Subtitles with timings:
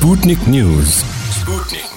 [0.00, 1.04] Sputnik News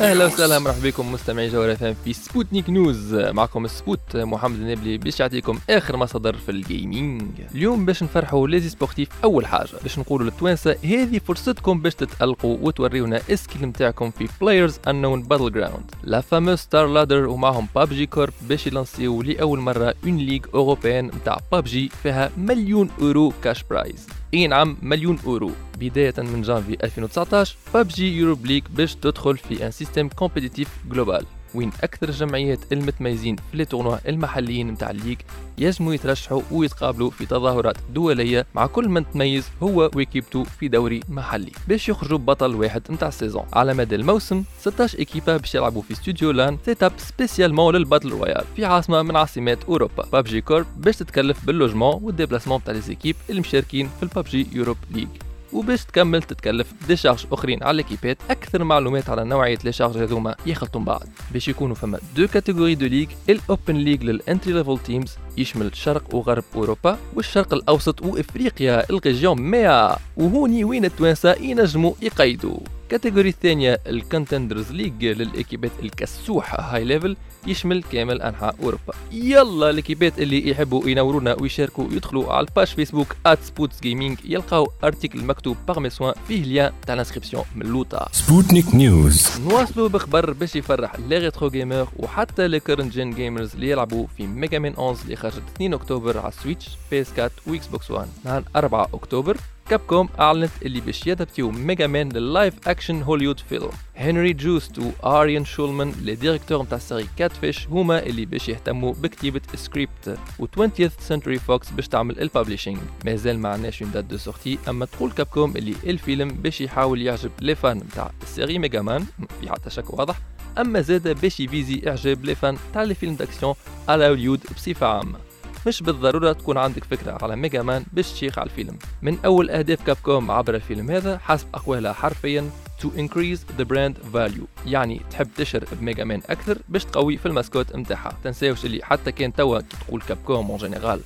[0.00, 5.20] أهلا وسهلا مرحبا بكم مستمعي جوهرة FM في Sputnik News معكم السبوت محمد النبلي باش
[5.20, 7.22] يعطيكم آخر مصادر في ال gaming
[7.54, 9.68] اليوم باش نفرحوا les e-sportifs أول حاجة.
[9.82, 16.60] باش نقولوا للتوانسة هذه فرصتكم باش تتألقوا وتوريونا skills نتاعكم في PlayerUnknown's Battlegrounds la fameuse
[16.60, 22.90] StarLadder ومعهم PUBG Corp باش يلانسيو لأول مرة une ligue européenne نتاع بابجي فيها مليون
[23.00, 25.50] اورو cash prize اي نعم مليون اورو.
[25.80, 31.70] بداية من جانفي 2019 PUBG Europe League باش تدخل في un système compétitif global وين
[31.82, 35.16] أكثر الجمعيات المتميزين في les tournois المحليين نتاع ال ligue
[35.58, 40.68] يجموا يترشحوا ويتقابلوا في تظاهرات دولية مع كل من تميز هو و équipe تو في
[40.68, 43.44] دوري محلي باش يخرجوا بطل واحد نتاع ال saison.
[43.52, 48.08] على مدى الموسم 16 équipe باش يلعبوا في استوديو LAN set up spécialement لل battle
[48.08, 50.06] royale في عاصمة من عاصمات أوروبا.
[50.12, 54.46] PUBG Corp باش تتكلف بال logement وال déplacement تاع les équipes المشاركين في ال PUBG
[54.52, 55.08] Europe League
[55.52, 60.34] وباش تكمل تتكلف des charges أخرين على ليكيبات أكثر معلومات على نوعية les charges هذوما
[60.46, 61.02] يخلطوا بعض.
[61.32, 65.76] باش يكونوا فما deux catégories de ligues ال Open League لل entry level teams يشمل
[65.76, 72.58] شرق وغرب أوروبا والشرق الأوسط وإفريقيا ال région 100 وهوني وين التوانسة ينجموا يقيدوا
[72.88, 77.16] ال catégorie الثانية ال Contenders League للإكيبات الكسوحة high level
[77.46, 78.94] يشمل كامل أنحاء أوروبا.
[79.12, 84.70] يلا الإكيبات اللي يحبوا ينورونا ويشاركوا يدخلوا على ال page Facebook ات سبوتس Gaming يلقاو
[84.84, 89.88] article مكتوب par mes soins فيه lien تاع ال inscription من اللوطا Sputnik News نواصلوا
[89.88, 94.58] بخبر باش يفرح les retro gamers وحتى les current gen gamers اللي يلعبوا في Mega
[94.58, 98.42] Man 11 اللي خرجت 2 أكتوبر على ال Switch PS 4 و Xbox 1 نهار
[98.56, 99.36] 4 أكتوبر.
[99.70, 103.70] Capcom أعلنت اللي باش يدبتيو Mega Man لل live action Hollywood film.
[103.96, 108.92] Henry Joost و Ariel Schulman les directeurs نتاع ال série Catfish هما اللي باش يهتموا
[108.92, 110.18] بكتيبة سكريبت.
[110.38, 114.84] و 20th Century Fox باش تعمل ال publishing مازال ما عندناش date de sortie أما
[114.84, 119.04] تقول Capcom اللي الفيلم باش يحاول يعجب les fans نتاع ال série Mega Man
[119.40, 120.20] في حتى شك واضح
[120.58, 123.54] أما زاد باش يفيزي إعجاب les fans تاع les films d'action
[123.88, 125.27] على هوليوود بصفة عامة.
[125.66, 128.78] مش بالضرورة تكون عندك فكرة على Mega Man باش تشيخ على الفيلم.
[129.02, 132.50] من أول أهداف Capcom عبر الفيلم هذا حسب أقوالها حرفيا
[132.82, 134.66] to increase the brand value.
[134.66, 138.16] يعني تحب تشهر ب Mega Man أكثر باش تقوي في ال mascotte متاعها.
[138.24, 141.00] تنساوش اللي حتى كان توا تقول Capcom en général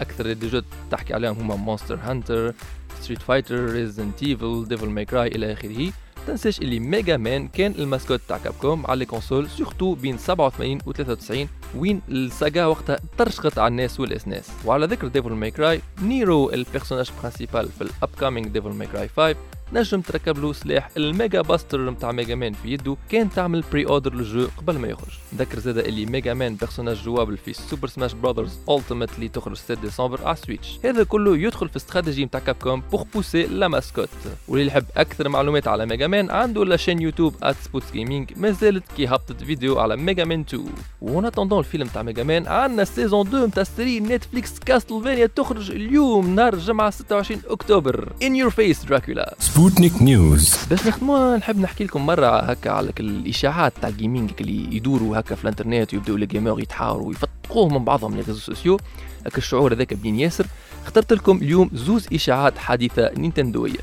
[0.00, 2.54] أكثر jeux تحكي عليهم هما Monster Hunter
[3.00, 5.92] Street Fighter Resident Evil Devil May Cry إلى آخره.
[6.26, 10.78] تنساش اللي Mega Man كان ال mascotte تاع Capcom على les consoles surtout بين 87
[10.86, 15.32] و 93 وين ال saga وقتها ترشقت على ال NES وال SNES وعلى ذكر Devil
[15.32, 19.36] May Cry Nero ال personnage principal في ال upcoming Devil May Cry 5
[19.74, 23.86] نجم تركب له سلاح ال Mega Buster نتاع Mega Man في يده كان تعمل pre-order
[23.86, 25.12] لل jeu قبل ما يخرج.
[25.38, 29.74] ذكر زاد اللي Mega Man personnage jouable في Super Smash Brothers Ultimate اللي تخرج 6
[29.74, 34.08] ديسمبر على Switch هذا كله يدخل في استراتيجي نتاع Capcom pour pousser la mascotte
[34.48, 38.84] واللي يحب أكثر معلومات على Mega Man عنده la chaîne YouTube ات سبوتس Gaming مازالت
[38.96, 40.64] كي هبطت فيديو على Mega Man 2
[41.00, 45.70] و en attendant الفيلم تاع Mega Man عندنا saison 2 نتاع série Netflix Castlevania تخرج
[45.70, 48.12] اليوم نهار الجمعة 26 أكتوبر.
[48.22, 49.34] in your face Dracula
[49.64, 50.56] Sputnik News.
[50.70, 55.34] باش نختموا نحب نحكي لكم مرة هكا على الإشاعات تاع ال gaming اللي يدوروا هكا
[55.34, 58.80] في الإنترنت ويبداو les gamers يتحاوروا ويفتقوه من بعضهم les réseaux sociaux
[59.26, 60.46] هكا الشعور هذاك بنين ياسر.
[60.84, 63.80] اخترت لكم اليوم زوز إشاعات حديثه نينتندوية.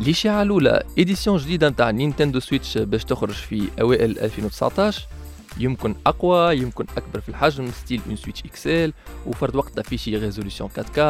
[0.00, 5.02] الإشاعة الأولى édition جديدة نتاع Nintendo Switch باش تخرج في أوائل 2019
[5.58, 8.92] يمكن أقوى يمكن أكبر في الحجم style une Switch XL
[9.26, 11.00] وفرد في شي résolution 4K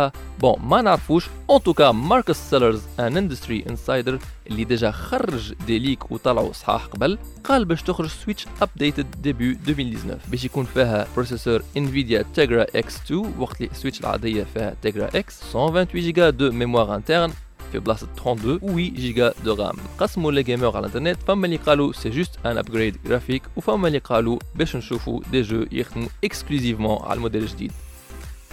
[0.41, 1.27] bon ما نعرفوش.
[1.51, 6.87] en tout cas Marcus Sellars un industry insider اللي déjà خرج des leaks وطلعوا صحاح
[6.87, 12.97] قبل قال باش تخرج Switch updated début 2019 باش يكون فيها processeur Nvidia Tegra X
[12.97, 17.33] 2 وقت اللي ال Switch العادية فيها Tegra X 128 giga de mémoire interne
[17.73, 21.57] في بلاصه 32 و 8 giga de RAM قسموا les gamers على الانترنت فما اللي
[21.57, 26.99] قالوا c'est juste un upgrade graphique وفما اللي قالوا باش نشوفوا des jeux يخدموا exclusivement
[27.03, 27.73] على الموديل الجديد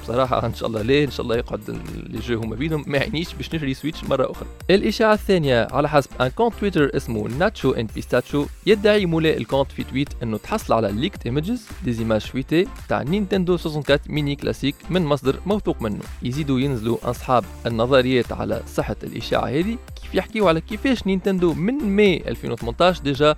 [0.08, 2.84] بصراحة إن شاء الله ليه إن شاء الله يقعد les jeux هما بينهم.
[2.88, 4.48] ما يعنيش باش نشري Switch مرة أخرى.
[4.70, 9.72] الإشاعة الثانية على حسب un compte Twitter اسمه ناتشو ان بيستاتشو يدعي مولاي ال compte
[9.72, 14.76] في tweet إنه تحصل على leaked images des images fuitées تاع Nintendo 64 Mini Classic
[14.90, 16.00] من مصدر موثوق منه.
[16.24, 19.78] يزيدوا ينزلوا أصحاب النظريات على صحة الإشاعة هذه.
[20.02, 23.36] كيف يحكيوا على كيفاش Nintendo من ماي 2018 déjà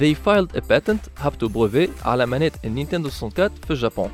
[0.00, 4.10] they filed a patent هبطوا brevet على manette ال Nintendo 64 في الجابون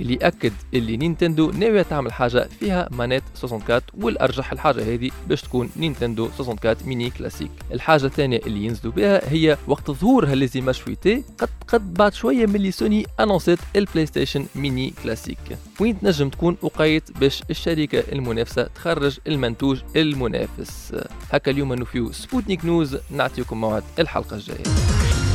[0.00, 5.70] اللي أكد اللي Nintendo ناوية تعمل حاجة فيها manette 64 والأرجح الحاجة هذه باش تكون
[5.76, 7.50] Nintendo 64 Mini Classic.
[7.72, 12.14] الحاجة الثانية اللي ينزلوا بها هي وقت ظهور ه les images fuitées قد قد بعد
[12.14, 15.38] شوية ملي سوني أنونسيت ال PlayStation Mini Classic.
[15.80, 20.94] وين تنجم تكون وقيت باش الشركة المنافسة تخرج المنتوج المنافس.
[21.30, 24.64] هكا اليوم نوفيو Sputnik News نعطيكم موعد الحلقة الجاية.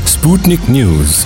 [0.05, 1.25] Sputnik News.